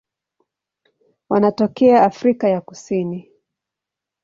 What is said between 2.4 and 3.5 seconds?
ya Kusini.